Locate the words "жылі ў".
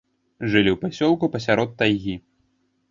0.53-0.77